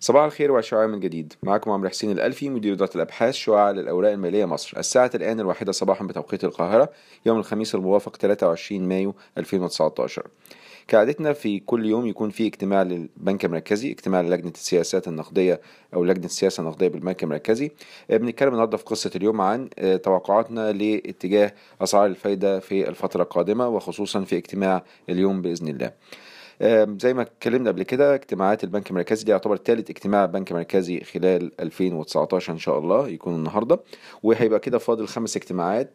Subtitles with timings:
[0.00, 1.32] صباح الخير وعشاء من جديد.
[1.42, 4.78] معكم عمرو حسين الألفي مدير إدارة الأبحاث شعاع للأوراق المالية مصر.
[4.78, 6.92] الساعة الآن الواحدة صباحا بتوقيت القاهرة
[7.26, 10.26] يوم الخميس الموافق 23 مايو 2019
[10.88, 15.60] كعادتنا في كل يوم يكون في اجتماع للبنك المركزي اجتماع للجنة السياسات النقدية
[15.94, 17.70] أو لجنة السياسة النقدية بالبنك المركزي.
[18.10, 19.68] بنتكلم النهاردة في قصة اليوم عن
[20.02, 25.92] توقعاتنا لاتجاه أسعار الفايدة في الفترة القادمة وخصوصا في اجتماع اليوم بإذن الله.
[27.00, 31.60] زي ما اتكلمنا قبل كده اجتماعات البنك المركزي دي يعتبر ثالث اجتماع بنك مركزي خلال
[31.60, 33.80] 2019 إن شاء الله يكون النهارده.
[34.22, 35.90] وهيبقى كده فاضل خمس اجتماعات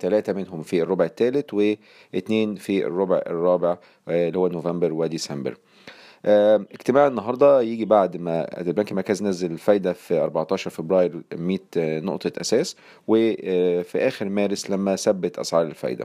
[0.00, 3.76] ثلاثة منهم في الربع الثالث واثنين في الربع الرابع
[4.08, 5.56] اللي هو نوفمبر وديسمبر.
[6.24, 12.76] اجتماع النهارده يجي بعد ما البنك المركزي نزل الفايدة في 14 فبراير 100 نقطة أساس
[13.08, 16.04] وفي آخر مارس لما ثبت أسعار الفايدة.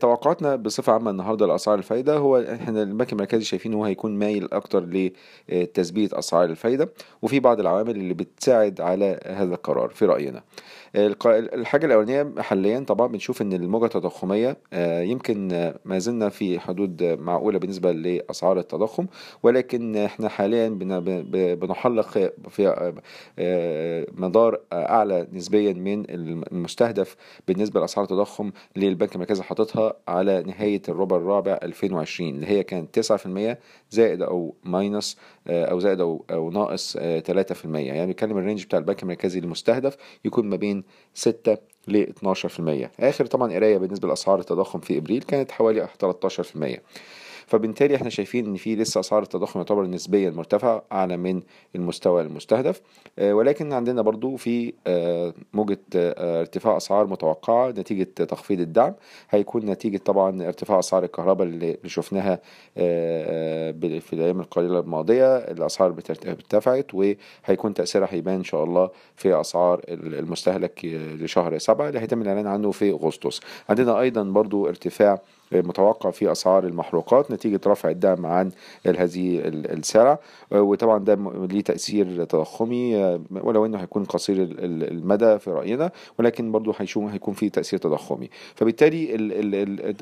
[0.00, 5.10] توقعاتنا بصفة عامة النهاردة لأسعار الفايدة هو إحنا البنك المركزي شايفين هو هيكون مايل أكتر
[5.48, 6.88] لتثبيت أسعار الفايدة
[7.22, 9.88] وفي بعض العوامل اللي بتساعد على هذا القرار.
[9.88, 10.42] في رأينا.
[10.96, 14.56] الحاجة الأولانية حاليا طبعا بنشوف إن الموجة التضخمية
[15.02, 19.06] يمكن ما زلنا في حدود معقولة بالنسبة لأسعار التضخم
[19.42, 20.68] ولكن إحنا حاليا
[21.54, 22.92] بنحلق في
[24.16, 26.04] مدار أعلى نسبيا من
[26.52, 27.16] المستهدف
[27.48, 33.56] بالنسبة لأسعار التضخم للبنك المركزي حاططها على نهاية الربع الرابع 2020 اللي هي كانت 9%
[33.90, 35.16] زائد أو minus
[35.48, 37.00] أو زائد أو, أو ناقص 3%
[37.64, 43.26] يعني بنتكلم ال range بتاع البنك المركزي المستهدف يكون ما بين 6 ل 12% آخر
[43.26, 46.78] طبعا قراية بالنسبة لأسعار التضخم في إبريل كانت حوالي 13%
[47.46, 51.42] فبالتالي إحنا شايفين إن في لسه أسعار التضخم يعتبر نسبيا مرتفع اعلى من
[51.74, 52.80] المستوى المستهدف.
[53.20, 54.72] ولكن عندنا برضو في
[55.52, 58.94] موجة ارتفاع أسعار متوقعة نتيجة تخفيض الدعم.
[59.30, 62.40] هيكون نتيجة طبعا ارتفاع أسعار الكهرباء اللي شفناها
[64.00, 65.36] في الأيام القليلة الماضية.
[65.36, 65.94] الأسعار
[66.26, 70.84] ارتفعت وهيكون تأثيرها هيبان إن شاء الله في أسعار المستهلك
[71.20, 73.40] لشهر سبعة اللي هيتم الإعلان عنه في أغسطس.
[73.68, 75.20] عندنا أيضا برضو ارتفاع
[75.52, 78.50] متوقع في أسعار المحروقات نتيجة رفع الدعم عن
[78.86, 80.18] هذه السلع.
[80.50, 81.18] وطبعا ده
[81.50, 82.96] ليه تأثير تضخمي.
[83.30, 88.30] ولو إنه هيكون قصير المدى في رأينا ولكن برضه هيشوف هيكون في تأثير تضخمي.
[88.54, 89.14] فبالتالي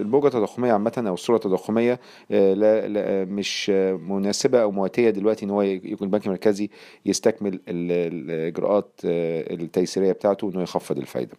[0.01, 2.01] الموجه التضخمية عامة أو الصورة التضخمية
[2.31, 3.71] لا لا مش
[4.09, 6.71] مناسبة أو مواتية دلوقتي إن هو يكون البنك المركزي
[7.07, 11.37] يستكمل الإجراءات التيسيرية بتاعته انه يخفض الفايدة.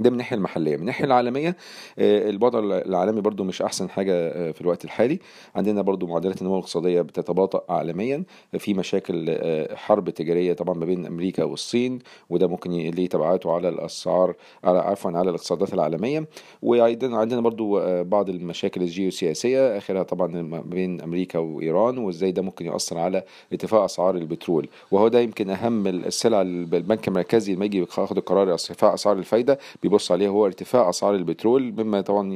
[0.00, 0.74] ده من الناحية المحلية.
[0.74, 1.56] من الناحية العالمية
[1.98, 5.18] الوضع العالمي برضو مش أحسن حاجة في الوقت الحالي.
[5.54, 8.24] عندنا برضو معدلات النمو الاقتصادية بتتباطأ عالميا.
[8.58, 9.38] في مشاكل
[9.74, 11.98] حرب تجارية طبعا ما بين أمريكا والصين
[12.30, 16.28] وده ممكن ليه تبعاته على الأسعار على عفوا على الاقتصادات العالمية.
[16.62, 22.66] وأيضا عندنا برضو بعض المشاكل الجيوسياسية آخرها طبعا ما بين أمريكا وإيران وإزاي ده ممكن
[22.66, 24.68] ياثر على ارتفاع أسعار البترول.
[24.90, 29.58] وهو ده يمكن أهم السلع البنك المركزي لما يجي ياخد القرار ارتفاع أسعار الفايدة
[29.88, 32.34] بيبص عليه هو ارتفاع أسعار البترول مما طبعا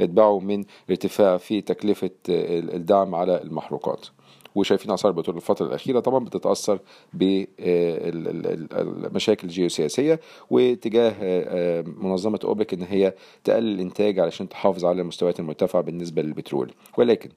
[0.00, 4.06] يتبعه من ارتفاع في تكلفة الدعم على المحروقات.
[4.56, 6.78] وشايفين أسعار البترول الفترة الأخيرة طبعا بتتأثر
[8.34, 11.14] بالمشاكل الجيوسياسية واتجاه
[11.82, 13.14] منظمة أوبك إن هي
[13.44, 16.72] تقلل الإنتاج علشان تحافظ على المستويات المرتفعة بالنسبة للبترول.
[16.98, 17.30] ولكن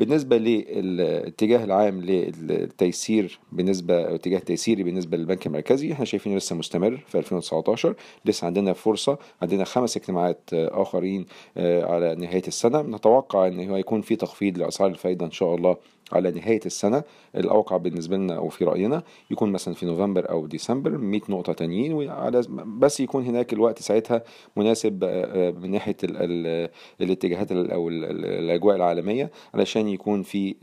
[0.00, 7.18] بالنسبة للاتجاه العام للتيسير بالنسبة اتجاه تيسيري بالنسبة للبنك المركزي إحنا شايفينه لسه مستمر في
[7.18, 7.94] 2019
[8.24, 11.26] لسه عندنا فرصة عندنا خمس اجتماعات آخرين
[11.56, 12.82] على نهاية السنة.
[12.82, 15.76] نتوقع إن هو يكون في تخفيض لأسعار الفائده إن شاء الله
[16.12, 17.02] على نهاية السنة
[17.36, 22.10] الأوقع بالنسبة لنا أو في رأينا يكون مثلا في نوفمبر أو ديسمبر 100 نقطة تانيين
[22.78, 24.22] بس يكون هناك الوقت ساعتها
[24.56, 25.04] مناسب
[25.62, 26.68] من ناحية ال ال
[27.00, 30.54] الاتجاهات أو الأجواء العالمية علشان يكون في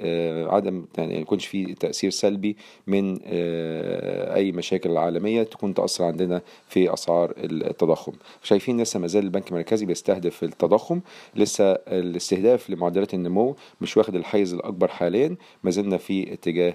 [0.50, 7.34] عدم يعني يكونش في تأثير سلبي من أي مشاكل عالمية تكون تأثر عندنا في أسعار
[7.38, 8.12] التضخم.
[8.44, 11.02] شايفين لسه مازال البنك المركزي بيستهدف التضخم
[11.36, 16.74] لسه الاستهداف لمعدلات النمو مش واخد الحيز الأكبر حاليا ما زلنا في اتجاه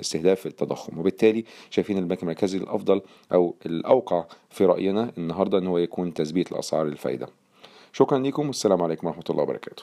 [0.00, 0.98] استهداف التضخم.
[0.98, 3.02] وبالتالي شايفين البنك المركزي الأفضل
[3.32, 7.28] أو الأوقع في رأينا النهارده إن هو يكون تثبيت لاسعار الفايدة.
[7.92, 9.82] شكرا لكم والسلام عليكم ورحمة الله وبركاته.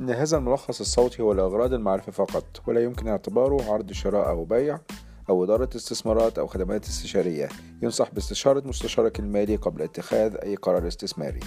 [0.00, 4.78] إن هذا الملخص الصوتي هو لأغراض المعرفة فقط ولا يمكن اعتباره عرض شراء أو بيع.
[5.28, 7.48] أو إدارة استثمارات أو خدمات استشارية.
[7.82, 11.40] ينصح باستشارة مستشارك المالي قبل اتخاذ أي قرار استثماري.